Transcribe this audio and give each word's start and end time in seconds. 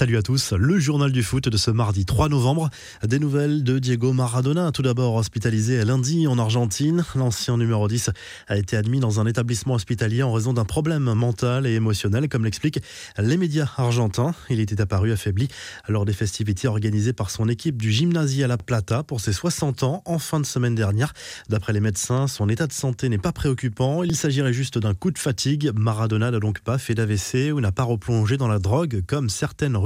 Salut 0.00 0.16
à 0.16 0.22
tous, 0.22 0.54
le 0.54 0.78
journal 0.78 1.12
du 1.12 1.22
foot 1.22 1.50
de 1.50 1.56
ce 1.58 1.70
mardi 1.70 2.06
3 2.06 2.30
novembre. 2.30 2.70
Des 3.06 3.18
nouvelles 3.18 3.62
de 3.62 3.78
Diego 3.78 4.14
Maradona, 4.14 4.72
tout 4.72 4.80
d'abord 4.80 5.16
hospitalisé 5.16 5.84
lundi 5.84 6.26
en 6.26 6.38
Argentine. 6.38 7.04
L'ancien 7.14 7.58
numéro 7.58 7.86
10 7.86 8.08
a 8.48 8.56
été 8.56 8.78
admis 8.78 8.98
dans 8.98 9.20
un 9.20 9.26
établissement 9.26 9.74
hospitalier 9.74 10.22
en 10.22 10.32
raison 10.32 10.54
d'un 10.54 10.64
problème 10.64 11.12
mental 11.12 11.66
et 11.66 11.74
émotionnel, 11.74 12.30
comme 12.30 12.46
l'expliquent 12.46 12.80
les 13.18 13.36
médias 13.36 13.68
argentins. 13.76 14.34
Il 14.48 14.58
était 14.60 14.80
apparu 14.80 15.12
affaibli 15.12 15.48
lors 15.86 16.06
des 16.06 16.14
festivités 16.14 16.66
organisées 16.66 17.12
par 17.12 17.28
son 17.28 17.46
équipe 17.50 17.76
du 17.76 17.92
Gymnasia 17.92 18.46
La 18.46 18.56
Plata 18.56 19.02
pour 19.02 19.20
ses 19.20 19.34
60 19.34 19.82
ans 19.82 20.02
en 20.06 20.18
fin 20.18 20.40
de 20.40 20.46
semaine 20.46 20.74
dernière. 20.74 21.12
D'après 21.50 21.74
les 21.74 21.80
médecins, 21.80 22.26
son 22.26 22.48
état 22.48 22.66
de 22.66 22.72
santé 22.72 23.10
n'est 23.10 23.18
pas 23.18 23.32
préoccupant. 23.32 24.02
Il 24.02 24.16
s'agirait 24.16 24.54
juste 24.54 24.78
d'un 24.78 24.94
coup 24.94 25.10
de 25.10 25.18
fatigue. 25.18 25.72
Maradona 25.74 26.30
n'a 26.30 26.40
donc 26.40 26.60
pas 26.60 26.78
fait 26.78 26.94
d'AVC 26.94 27.52
ou 27.52 27.60
n'a 27.60 27.70
pas 27.70 27.84
replongé 27.84 28.38
dans 28.38 28.48
la 28.48 28.58
drogue 28.58 29.02
comme 29.06 29.28
certaines 29.28 29.76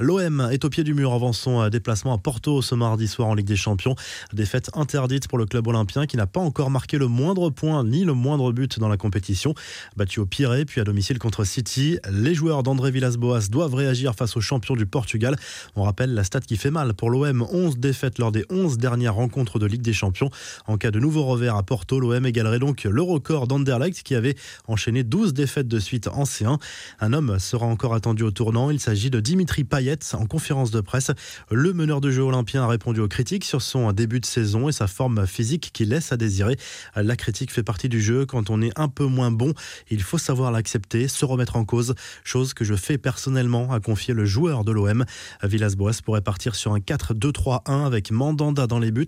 L'OM 0.00 0.48
est 0.50 0.64
au 0.64 0.68
pied 0.68 0.84
du 0.84 0.94
mur 0.94 1.12
avant 1.12 1.32
son 1.32 1.68
déplacement 1.68 2.12
à 2.12 2.18
Porto 2.18 2.62
ce 2.62 2.74
mardi 2.74 3.08
soir 3.08 3.28
en 3.28 3.34
Ligue 3.34 3.46
des 3.46 3.56
Champions. 3.56 3.94
Défaite 4.32 4.70
interdite 4.74 5.28
pour 5.28 5.38
le 5.38 5.46
club 5.46 5.66
olympien 5.66 6.06
qui 6.06 6.16
n'a 6.16 6.26
pas 6.26 6.40
encore 6.40 6.70
marqué 6.70 6.98
le 6.98 7.08
moindre 7.08 7.50
point 7.50 7.84
ni 7.84 8.04
le 8.04 8.14
moindre 8.14 8.52
but 8.52 8.78
dans 8.78 8.88
la 8.88 8.96
compétition. 8.96 9.54
Battu 9.96 10.20
au 10.20 10.26
Pirée 10.26 10.64
puis 10.64 10.80
à 10.80 10.84
domicile 10.84 11.18
contre 11.18 11.44
City, 11.44 11.98
les 12.10 12.34
joueurs 12.34 12.62
d'André 12.62 12.90
Villas-Boas 12.90 13.48
doivent 13.50 13.74
réagir 13.74 14.14
face 14.14 14.36
aux 14.36 14.40
champions 14.40 14.76
du 14.76 14.86
Portugal. 14.86 15.36
On 15.76 15.82
rappelle 15.82 16.14
la 16.14 16.24
stat 16.24 16.40
qui 16.40 16.56
fait 16.56 16.70
mal 16.70 16.94
pour 16.94 17.10
l'OM 17.10 17.46
11 17.50 17.78
défaites 17.78 18.18
lors 18.18 18.32
des 18.32 18.44
11 18.50 18.78
dernières 18.78 19.14
rencontres 19.14 19.58
de 19.58 19.66
Ligue 19.66 19.82
des 19.82 19.92
Champions. 19.92 20.30
En 20.66 20.76
cas 20.76 20.90
de 20.90 20.98
nouveau 20.98 21.24
revers 21.24 21.56
à 21.56 21.62
Porto, 21.62 22.00
l'OM 22.00 22.26
égalerait 22.26 22.58
donc 22.58 22.84
le 22.84 23.02
record 23.02 23.46
d'Anderlecht 23.46 24.02
qui 24.02 24.14
avait 24.14 24.36
enchaîné 24.66 25.04
12 25.04 25.34
défaites 25.34 25.68
de 25.68 25.78
suite 25.78 26.08
en 26.08 26.24
C1. 26.24 26.58
Un 27.00 27.12
homme 27.12 27.38
sera 27.38 27.66
encore 27.66 27.94
attendu 27.94 28.22
au 28.22 28.30
tournant 28.30 28.70
il 28.74 28.80
s'agit 28.80 29.08
de 29.08 29.20
Dimitri 29.20 29.62
Payet. 29.62 29.98
En 30.14 30.26
conférence 30.26 30.72
de 30.72 30.80
presse, 30.80 31.12
le 31.50 31.72
meneur 31.72 32.00
de 32.00 32.10
jeu 32.10 32.22
olympien 32.22 32.64
a 32.64 32.66
répondu 32.66 33.00
aux 33.00 33.06
critiques 33.06 33.44
sur 33.44 33.62
son 33.62 33.92
début 33.92 34.18
de 34.18 34.26
saison 34.26 34.68
et 34.68 34.72
sa 34.72 34.88
forme 34.88 35.26
physique 35.28 35.70
qui 35.72 35.84
laisse 35.84 36.10
à 36.10 36.16
désirer. 36.16 36.56
La 36.96 37.14
critique 37.14 37.52
fait 37.52 37.62
partie 37.62 37.88
du 37.88 38.02
jeu. 38.02 38.26
Quand 38.26 38.50
on 38.50 38.60
est 38.60 38.72
un 38.76 38.88
peu 38.88 39.06
moins 39.06 39.30
bon, 39.30 39.54
il 39.90 40.02
faut 40.02 40.18
savoir 40.18 40.50
l'accepter, 40.50 41.06
se 41.06 41.24
remettre 41.24 41.54
en 41.54 41.64
cause, 41.64 41.94
chose 42.24 42.52
que 42.52 42.64
je 42.64 42.74
fais 42.74 42.98
personnellement, 42.98 43.72
a 43.72 43.78
confié 43.78 44.12
le 44.12 44.24
joueur 44.24 44.64
de 44.64 44.72
l'OM. 44.72 45.04
Villas-Boas 45.42 46.00
pourrait 46.04 46.20
partir 46.20 46.56
sur 46.56 46.72
un 46.72 46.80
4-2-3-1 46.80 47.86
avec 47.86 48.10
Mandanda 48.10 48.66
dans 48.66 48.80
les 48.80 48.90
buts, 48.90 49.06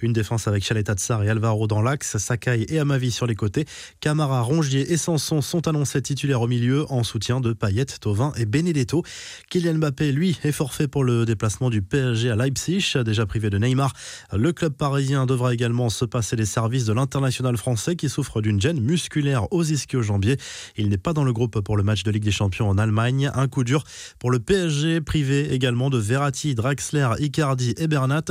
une 0.00 0.12
défense 0.12 0.46
avec 0.46 0.64
Chalet 0.64 0.86
Tatsar 0.86 1.24
et 1.24 1.28
Alvaro 1.28 1.66
dans 1.66 1.82
l'axe, 1.82 2.18
Sakai 2.18 2.66
et 2.68 2.78
Amavi 2.78 3.10
sur 3.10 3.26
les 3.26 3.34
côtés. 3.34 3.66
Camara, 4.00 4.42
Rongier 4.42 4.92
et 4.92 4.96
Sanson 4.96 5.42
sont 5.42 5.66
annoncés 5.66 6.02
titulaires 6.02 6.42
au 6.42 6.46
milieu 6.46 6.86
en 6.92 7.02
soutien 7.02 7.40
de 7.40 7.52
Payet, 7.52 7.86
Tovin 8.00 8.32
et 8.36 8.46
Benedetto. 8.46 8.97
Kylian 9.50 9.74
Mbappé, 9.74 10.12
lui, 10.12 10.38
est 10.44 10.52
forfait 10.52 10.88
pour 10.88 11.04
le 11.04 11.24
déplacement 11.24 11.70
du 11.70 11.82
PSG 11.82 12.30
à 12.30 12.36
Leipzig, 12.36 12.94
déjà 13.04 13.26
privé 13.26 13.50
de 13.50 13.58
Neymar. 13.58 13.92
Le 14.32 14.52
club 14.52 14.74
parisien 14.74 15.26
devra 15.26 15.54
également 15.54 15.88
se 15.90 16.04
passer 16.04 16.36
les 16.36 16.46
services 16.46 16.84
de 16.84 16.92
l'international 16.92 17.56
français 17.56 17.96
qui 17.96 18.08
souffre 18.08 18.40
d'une 18.40 18.60
gêne 18.60 18.80
musculaire 18.80 19.52
aux 19.52 19.64
ischio-jambiers. 19.64 20.36
Il 20.76 20.88
n'est 20.88 20.98
pas 20.98 21.12
dans 21.12 21.24
le 21.24 21.32
groupe 21.32 21.60
pour 21.60 21.76
le 21.76 21.82
match 21.82 22.02
de 22.02 22.10
Ligue 22.10 22.24
des 22.24 22.30
Champions 22.30 22.68
en 22.68 22.78
Allemagne. 22.78 23.30
Un 23.34 23.48
coup 23.48 23.64
dur 23.64 23.84
pour 24.18 24.30
le 24.30 24.38
PSG, 24.38 25.00
privé 25.00 25.52
également 25.52 25.90
de 25.90 25.98
Verratti, 25.98 26.54
Draxler, 26.54 27.08
Icardi 27.18 27.74
et 27.78 27.86
Bernat. 27.86 28.24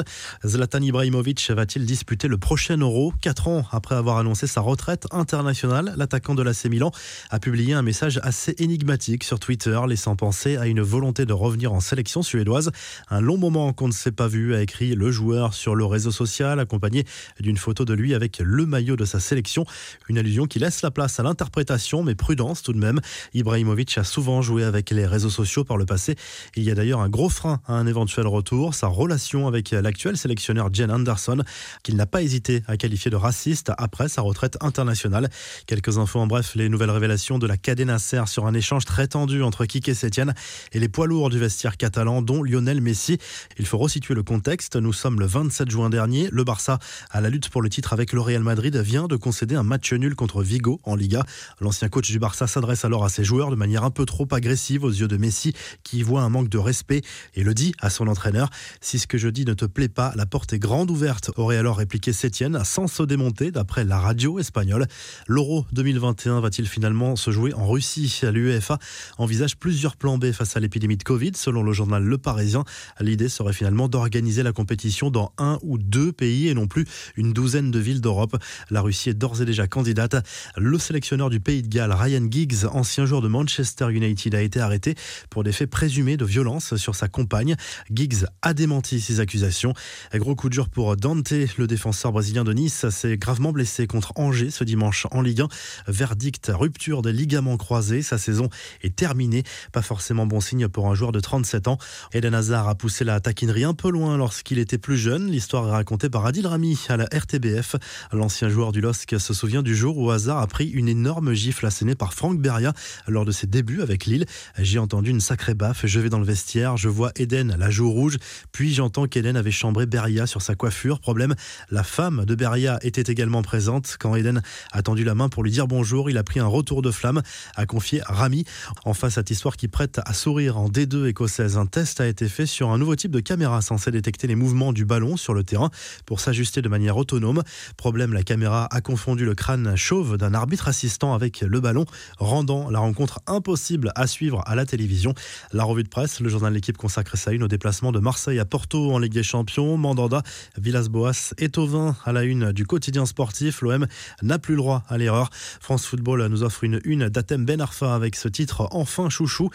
Zlatan 0.46 0.82
Ibrahimovic 0.82 1.50
va-t-il 1.52 1.86
disputer 1.86 2.28
le 2.28 2.38
prochain 2.38 2.78
Euro? 2.78 3.14
Quatre 3.22 3.48
ans 3.48 3.66
après 3.72 3.96
avoir 3.96 4.18
annoncé 4.18 4.48
sa 4.48 4.62
retraite 4.62 5.08
internationale, 5.12 5.94
l'attaquant 5.98 6.36
de 6.36 6.44
l'AC 6.44 6.66
Milan 6.66 6.92
a 7.30 7.40
publié 7.40 7.74
un 7.74 7.82
message 7.82 8.20
assez 8.24 8.56
énigmatique 8.60 9.24
sur 9.24 9.40
Twitter, 9.40 9.80
laissant 9.88 10.16
penser 10.16 10.57
a 10.58 10.68
une 10.68 10.82
volonté 10.82 11.26
de 11.26 11.34
revenir 11.34 11.74
en 11.74 11.80
sélection 11.80 12.22
suédoise. 12.22 12.72
Un 13.10 13.22
long 13.22 13.38
moment 13.38 13.74
qu'on 13.74 13.88
ne 13.88 13.94
s'est 13.94 14.12
pas 14.12 14.28
vu, 14.28 14.56
a 14.56 14.62
écrit 14.62 14.96
le 14.96 15.12
joueur 15.12 15.54
sur 15.54 15.76
le 15.76 15.86
réseau 15.86 16.12
social, 16.12 16.60
accompagné 16.60 17.06
d'une 17.40 17.58
photo 17.58 17.86
de 17.86 17.94
lui 17.94 18.14
avec 18.14 18.40
le 18.40 18.66
maillot 18.66 18.96
de 18.96 19.06
sa 19.06 19.20
sélection. 19.20 19.66
Une 20.10 20.18
allusion 20.18 20.46
qui 20.46 20.60
laisse 20.60 20.82
la 20.82 20.92
place 20.92 21.20
à 21.20 21.24
l'interprétation, 21.24 22.04
mais 22.04 22.16
prudence 22.16 22.62
tout 22.64 22.74
de 22.74 22.80
même. 22.80 23.00
Ibrahimovic 23.34 23.98
a 23.98 24.04
souvent 24.04 24.42
joué 24.42 24.64
avec 24.64 24.90
les 24.92 25.06
réseaux 25.06 25.30
sociaux 25.30 25.64
par 25.64 25.78
le 25.78 25.86
passé. 25.86 26.16
Il 26.56 26.64
y 26.64 26.72
a 26.72 26.76
d'ailleurs 26.76 27.02
un 27.02 27.10
gros 27.10 27.30
frein 27.30 27.62
à 27.68 27.74
un 27.74 27.88
éventuel 27.88 28.28
retour, 28.28 28.74
sa 28.74 28.88
relation 28.88 29.48
avec 29.48 29.72
l'actuel 29.72 30.18
sélectionneur 30.18 30.70
Jen 30.74 30.92
Anderson, 30.92 31.44
qu'il 31.84 31.96
n'a 31.96 32.06
pas 32.06 32.22
hésité 32.22 32.64
à 32.68 32.78
qualifier 32.78 33.12
de 33.12 33.16
raciste 33.16 33.72
après 33.78 34.10
sa 34.10 34.22
retraite 34.22 34.58
internationale. 34.62 35.30
Quelques 35.66 35.98
infos 35.98 36.20
en 36.20 36.28
bref, 36.28 36.54
les 36.56 36.70
nouvelles 36.70 36.92
révélations 36.92 37.40
de 37.40 37.48
la 37.48 37.58
Cadena 37.58 38.00
Ser 38.00 38.28
sur 38.28 38.46
un 38.46 38.54
échange 38.54 38.86
très 38.86 39.08
tendu 39.08 39.44
entre 39.44 39.66
Kike 39.66 39.94
Setien 39.96 40.28
et 40.72 40.80
les 40.80 40.90
poids 40.90 41.08
lourds 41.08 41.30
du 41.30 41.40
vestiaire 41.40 41.78
catalan, 41.78 42.22
dont 42.22 42.44
Lionel 42.44 42.82
Messi. 42.82 43.18
Il 43.58 43.66
faut 43.66 43.78
resituer 43.78 44.14
le 44.14 44.24
contexte. 44.24 44.76
Nous 44.76 44.94
sommes 44.94 45.20
le 45.20 45.26
27 45.26 45.70
juin 45.70 45.90
dernier. 45.90 46.30
Le 46.32 46.44
Barça, 46.44 46.80
à 47.12 47.22
la 47.22 47.30
lutte 47.30 47.50
pour 47.50 47.62
le 47.62 47.70
titre 47.70 47.94
avec 47.94 48.14
le 48.14 48.22
Real 48.22 48.44
Madrid, 48.44 48.76
vient 48.78 49.08
de 49.08 49.16
concéder 49.16 49.56
un 49.56 49.64
match 49.64 49.94
nul 49.94 50.16
contre 50.16 50.44
Vigo 50.44 50.80
en 50.84 50.96
Liga. 50.96 51.24
L'ancien 51.60 51.90
coach 51.90 52.10
du 52.10 52.20
Barça 52.20 52.48
s'adresse 52.48 52.86
alors 52.86 53.04
à 53.04 53.10
ses 53.10 53.24
joueurs 53.24 53.52
de 53.52 53.56
manière 53.56 53.84
un 53.84 53.92
peu 53.92 54.06
trop 54.06 54.28
agressive 54.32 54.84
aux 54.84 54.92
yeux 54.92 55.08
de 55.08 55.18
Messi, 55.18 55.54
qui 55.84 56.04
voit 56.04 56.22
un 56.22 56.30
manque 56.30 56.50
de 56.50 56.58
respect 56.58 57.02
et 57.36 57.44
le 57.44 57.54
dit 57.54 57.74
à 57.80 57.90
son 57.90 58.08
entraîneur. 58.08 58.50
Si 58.82 59.00
ce 59.00 59.08
que 59.08 59.18
je 59.18 59.30
dis 59.30 59.46
ne 59.46 59.54
te 59.54 59.66
plaît 59.66 59.90
pas, 59.90 60.14
la 60.16 60.26
porte 60.26 60.54
est 60.54 60.60
grande 60.60 60.92
ouverte, 60.92 61.32
aurait 61.36 61.58
alors 61.58 61.78
répliqué 61.78 62.14
Sétienne, 62.14 62.62
sans 62.64 62.88
se 62.88 63.04
démonter, 63.04 63.52
d'après 63.52 63.84
la 63.84 64.00
radio 64.00 64.40
espagnole. 64.40 64.88
L'Euro 65.28 65.66
2021 65.72 66.40
va-t-il 66.40 66.68
finalement 66.68 67.16
se 67.16 67.32
jouer 67.32 67.54
en 67.54 67.68
Russie? 67.68 68.22
L'UEFA 68.24 68.80
envisage 69.18 69.58
plusieurs 69.58 69.96
plans 69.96 70.18
B 70.18 70.32
face 70.38 70.56
à 70.56 70.60
l'épidémie 70.60 70.98
de 70.98 71.04
Covid. 71.04 71.32
Selon 71.36 71.64
le 71.64 71.74
journal 71.74 72.04
Le 72.04 72.18
Parisien, 72.18 72.64
l'idée 73.02 73.28
serait 73.28 73.54
finalement 73.54 73.90
d'organiser 73.90 74.44
la 74.44 74.52
compétition 74.52 75.10
dans 75.10 75.34
un 75.38 75.58
ou 75.64 75.78
deux 75.78 76.12
pays 76.12 76.48
et 76.48 76.54
non 76.54 76.68
plus 76.68 76.86
une 77.16 77.34
douzaine 77.34 77.72
de 77.72 77.80
villes 77.80 78.02
d'Europe. 78.02 78.38
La 78.70 78.82
Russie 78.82 79.10
est 79.10 79.14
d'ores 79.16 79.42
et 79.42 79.46
déjà 79.46 79.68
candidate. 79.68 80.16
Le 80.56 80.78
sélectionneur 80.78 81.30
du 81.30 81.40
pays 81.40 81.64
de 81.64 81.68
Galles, 81.68 81.92
Ryan 81.92 82.28
Giggs, 82.30 82.66
ancien 82.72 83.06
joueur 83.06 83.22
de 83.22 83.28
Manchester 83.28 83.92
United, 83.92 84.36
a 84.36 84.42
été 84.42 84.60
arrêté 84.60 84.96
pour 85.30 85.44
des 85.44 85.52
faits 85.52 85.70
présumés 85.70 86.18
de 86.18 86.26
violence 86.26 86.76
sur 86.76 86.96
sa 86.96 87.08
compagne. 87.08 87.56
Giggs 87.92 88.26
a 88.44 88.54
démenti 88.54 89.02
ces 89.02 89.20
accusations. 89.20 89.74
Gros 90.14 90.36
coup 90.36 90.50
de 90.50 90.54
dur 90.54 90.70
pour 90.70 90.96
Dante, 90.98 91.32
le 91.58 91.66
défenseur 91.66 92.12
brésilien 92.12 92.44
de 92.44 92.54
Nice, 92.54 92.88
s'est 92.90 93.18
gravement 93.18 93.52
blessé 93.52 93.88
contre 93.88 94.14
Angers 94.16 94.52
ce 94.52 94.64
dimanche 94.64 95.08
en 95.10 95.22
Ligue 95.22 95.42
1. 95.42 95.48
Verdict, 95.88 96.52
rupture 96.54 97.02
des 97.02 97.14
ligaments 97.14 97.58
croisés. 97.58 98.04
Sa 98.04 98.20
saison 98.20 98.50
est 98.84 98.96
terminée. 98.96 99.44
Pas 99.72 99.82
forcément 99.82 100.27
bon 100.28 100.42
signe 100.42 100.68
pour 100.68 100.88
un 100.88 100.96
joueur 100.96 101.12
de 101.12 101.20
37 101.20 101.68
ans. 101.68 101.78
Eden 102.14 102.34
Hazard 102.34 102.68
a 102.68 102.76
poussé 102.76 103.04
la 103.04 103.20
taquinerie 103.20 103.64
un 103.64 103.74
peu 103.74 103.90
loin 103.90 104.18
lorsqu'il 104.18 104.60
était 104.60 104.78
plus 104.78 104.98
jeune. 104.98 105.32
L'histoire 105.32 105.68
est 105.68 105.72
racontée 105.72 106.10
par 106.10 106.26
Adil 106.26 106.46
Rami 106.46 106.80
à 106.90 106.98
la 106.98 107.06
RTBF. 107.06 107.76
L'ancien 108.12 108.50
joueur 108.50 108.72
du 108.72 108.82
LOSC 108.82 109.20
se 109.20 109.34
souvient 109.34 109.64
du 109.64 109.76
jour 109.76 109.98
où 109.98 110.12
Hazard 110.12 110.40
a 110.40 110.48
pris 110.48 110.68
une 110.68 110.88
énorme 110.88 111.34
gifle 111.34 111.66
assénée 111.66 111.96
par 111.96 112.14
Franck 112.14 112.40
Beria 112.40 112.74
lors 113.08 113.26
de 113.26 113.32
ses 113.32 113.48
débuts 113.48 113.82
avec 113.82 114.06
Lille. 114.06 114.26
J'ai 114.58 114.80
entendu 114.80 115.10
une 115.10 115.22
sacrée 115.22 115.54
baffe. 115.54 115.86
Je 115.86 116.00
vais 116.00 116.10
dans 116.10 116.20
le 116.20 116.26
vestiaire, 116.26 116.78
je 116.78 116.90
vois 116.90 117.12
Eden, 117.16 117.56
la 117.58 117.70
joue 117.70 117.90
rouge, 117.90 118.18
puis 118.52 118.74
j'entends 118.74 119.08
qu'Eden 119.08 119.36
avait 119.36 119.52
chambré 119.52 119.86
Beria 119.86 120.28
sur 120.28 120.42
sa 120.42 120.56
coiffure. 120.56 121.00
Problème, 121.00 121.36
la 121.70 121.84
femme 121.84 122.26
de 122.26 122.36
Beria 122.36 122.80
était 122.82 123.12
également 123.12 123.42
présente. 123.42 123.98
Quand 124.00 124.16
Eden 124.16 124.42
a 124.72 124.82
tendu 124.82 125.04
la 125.04 125.16
main 125.16 125.30
pour 125.30 125.44
lui 125.44 125.52
dire 125.52 125.68
bonjour, 125.68 126.10
il 126.10 126.18
a 126.18 126.24
pris 126.24 126.40
un 126.40 126.48
retour 126.48 126.82
de 126.82 126.92
flamme, 126.92 127.22
a 127.56 127.66
confié 127.66 128.02
Rami. 128.06 128.46
Enfin, 128.86 129.10
cette 129.10 129.30
histoire 129.30 129.58
qui 129.58 129.68
prête 129.68 130.00
à 130.06 130.14
sourire 130.18 130.58
en 130.58 130.68
D2 130.68 131.06
écossaise. 131.06 131.58
Un 131.58 131.68
test 131.68 132.02
a 132.02 132.08
été 132.08 132.28
fait 132.28 132.48
sur 132.48 132.72
un 132.72 132.80
nouveau 132.80 132.96
type 132.96 133.12
de 133.12 133.20
caméra 133.20 133.62
censé 133.62 133.92
détecter 133.92 134.26
les 134.26 134.36
mouvements 134.36 134.74
du 134.74 134.84
ballon 134.84 135.16
sur 135.16 135.36
le 135.36 135.44
terrain 135.44 135.70
pour 136.08 136.20
s'ajuster 136.20 136.64
de 136.64 136.70
manière 136.70 136.98
autonome. 136.98 137.44
Problème, 137.78 138.14
la 138.14 138.24
caméra 138.24 138.68
a 138.72 138.82
confondu 138.82 139.26
le 139.26 139.36
crâne 139.36 139.76
chauve 139.76 140.18
d'un 140.18 140.34
arbitre 140.34 140.68
assistant 140.68 141.14
avec 141.14 141.42
le 141.42 141.60
ballon, 141.60 141.86
rendant 142.18 142.72
la 142.72 142.80
rencontre 142.80 143.20
impossible 143.28 143.92
à 143.96 144.08
suivre 144.08 144.42
à 144.48 144.56
la 144.56 144.66
télévision. 144.66 145.14
La 145.54 145.64
revue 145.64 145.84
de 145.84 145.90
presse, 145.90 146.20
le 146.20 146.30
journal 146.30 146.52
de 146.52 146.56
l'équipe 146.56 146.78
consacre 146.78 147.16
sa 147.16 147.32
une 147.32 147.44
au 147.44 147.48
déplacement 147.48 147.92
de 147.92 148.00
Marseille 148.00 148.40
à 148.40 148.46
Porto 148.46 148.92
en 148.92 148.98
Ligue 148.98 149.14
des 149.14 149.24
Champions. 149.24 149.78
Mandanda, 149.78 150.24
Villas-Boas 150.58 151.36
et 151.38 151.50
Tovin 151.50 151.96
à 152.06 152.12
la 152.12 152.24
une 152.24 152.52
du 152.54 152.66
quotidien 152.66 153.06
sportif. 153.06 153.62
L'OM 153.62 153.86
n'a 154.24 154.40
plus 154.40 154.56
le 154.56 154.62
droit 154.62 154.84
à 154.90 154.98
l'erreur. 154.98 155.30
France 155.62 155.86
Football 155.86 156.26
nous 156.26 156.42
offre 156.42 156.64
une 156.64 156.82
une 156.86 157.08
d'Atem 157.08 157.46
Ben 157.46 157.62
Arfa 157.62 157.94
avec 157.94 158.16
ce 158.16 158.28
titre 158.28 158.68
Enfin 158.72 159.10
chouchou. 159.10 159.52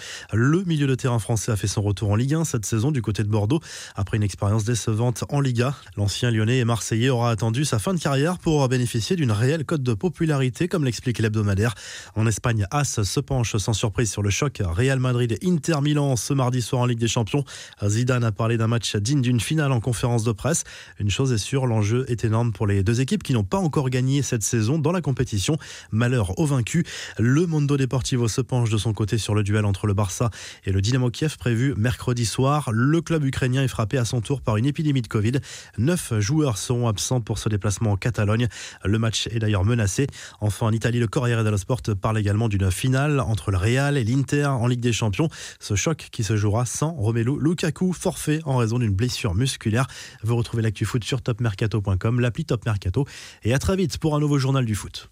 Milieu 0.60 0.86
de 0.86 0.94
terrain 0.94 1.18
français 1.18 1.50
a 1.50 1.56
fait 1.56 1.66
son 1.66 1.82
retour 1.82 2.10
en 2.10 2.16
Ligue 2.16 2.34
1 2.34 2.44
cette 2.44 2.66
saison 2.66 2.90
du 2.90 3.00
côté 3.00 3.22
de 3.24 3.28
Bordeaux. 3.28 3.60
Après 3.96 4.16
une 4.18 4.22
expérience 4.22 4.64
décevante 4.64 5.24
en 5.30 5.40
Liga, 5.40 5.74
l'ancien 5.96 6.30
lyonnais 6.30 6.58
et 6.58 6.64
marseillais 6.64 7.08
aura 7.08 7.30
attendu 7.30 7.64
sa 7.64 7.78
fin 7.78 7.94
de 7.94 7.98
carrière 7.98 8.38
pour 8.38 8.68
bénéficier 8.68 9.16
d'une 9.16 9.32
réelle 9.32 9.64
cote 9.64 9.82
de 9.82 9.94
popularité, 9.94 10.68
comme 10.68 10.84
l'explique 10.84 11.18
l'hebdomadaire. 11.18 11.74
En 12.14 12.26
Espagne, 12.26 12.66
As 12.70 13.02
se 13.02 13.20
penche 13.20 13.56
sans 13.56 13.72
surprise 13.72 14.10
sur 14.10 14.22
le 14.22 14.30
choc 14.30 14.62
Real 14.62 14.98
Madrid 15.00 15.32
et 15.32 15.48
Inter 15.48 15.80
Milan 15.80 16.16
ce 16.16 16.34
mardi 16.34 16.60
soir 16.60 16.82
en 16.82 16.86
Ligue 16.86 16.98
des 16.98 17.08
Champions. 17.08 17.44
Zidane 17.84 18.24
a 18.24 18.32
parlé 18.32 18.58
d'un 18.58 18.68
match 18.68 18.94
digne 18.96 19.22
d'une 19.22 19.40
finale 19.40 19.72
en 19.72 19.80
conférence 19.80 20.24
de 20.24 20.32
presse. 20.32 20.64
Une 20.98 21.10
chose 21.10 21.32
est 21.32 21.38
sûre, 21.38 21.66
l'enjeu 21.66 22.04
est 22.08 22.24
énorme 22.24 22.52
pour 22.52 22.66
les 22.66 22.82
deux 22.82 23.00
équipes 23.00 23.22
qui 23.22 23.32
n'ont 23.32 23.44
pas 23.44 23.58
encore 23.58 23.88
gagné 23.88 24.22
cette 24.22 24.42
saison 24.42 24.78
dans 24.78 24.92
la 24.92 25.00
compétition. 25.00 25.56
Malheur 25.90 26.38
au 26.38 26.46
vaincu. 26.46 26.84
Le 27.18 27.46
Mondo 27.46 27.76
Deportivo 27.76 28.28
se 28.28 28.40
penche 28.40 28.70
de 28.70 28.76
son 28.76 28.92
côté 28.92 29.18
sur 29.18 29.34
le 29.34 29.42
duel 29.42 29.64
entre 29.64 29.86
le 29.86 29.94
Barça 29.94 30.30
et 30.64 30.72
le 30.72 30.80
Dynamo 30.80 31.10
Kiev 31.10 31.36
prévu 31.36 31.74
mercredi 31.76 32.26
soir. 32.26 32.70
Le 32.72 33.00
club 33.00 33.24
ukrainien 33.24 33.62
est 33.62 33.68
frappé 33.68 33.98
à 33.98 34.04
son 34.04 34.20
tour 34.20 34.40
par 34.40 34.56
une 34.56 34.66
épidémie 34.66 35.02
de 35.02 35.08
Covid. 35.08 35.32
Neuf 35.78 36.12
joueurs 36.18 36.58
seront 36.58 36.88
absents 36.88 37.20
pour 37.20 37.38
ce 37.38 37.48
déplacement 37.48 37.92
en 37.92 37.96
Catalogne. 37.96 38.48
Le 38.84 38.98
match 38.98 39.28
est 39.28 39.38
d'ailleurs 39.38 39.64
menacé. 39.64 40.06
Enfin, 40.40 40.66
en 40.66 40.72
Italie, 40.72 40.98
le 40.98 41.08
Corriere 41.08 41.44
dello 41.44 41.56
Sport 41.56 41.82
parle 42.00 42.18
également 42.18 42.48
d'une 42.48 42.70
finale 42.70 43.20
entre 43.20 43.50
le 43.50 43.56
Real 43.56 43.96
et 43.96 44.04
l'Inter 44.04 44.46
en 44.46 44.66
Ligue 44.66 44.80
des 44.80 44.92
Champions. 44.92 45.28
Ce 45.60 45.74
choc 45.74 46.08
qui 46.10 46.24
se 46.24 46.36
jouera 46.36 46.66
sans 46.66 46.92
Romelu 46.92 47.38
Lukaku, 47.40 47.92
forfait 47.92 48.40
en 48.44 48.56
raison 48.56 48.78
d'une 48.78 48.94
blessure 48.94 49.34
musculaire. 49.34 49.86
Vous 50.22 50.36
retrouvez 50.36 50.62
l'actu 50.62 50.84
foot 50.84 51.04
sur 51.04 51.22
topmercato.com, 51.22 52.20
l'appli 52.20 52.44
Top 52.44 52.64
Mercato. 52.66 53.06
Et 53.44 53.54
à 53.54 53.58
très 53.58 53.76
vite 53.76 53.98
pour 53.98 54.16
un 54.16 54.20
nouveau 54.20 54.38
journal 54.38 54.64
du 54.64 54.74
foot. 54.74 55.10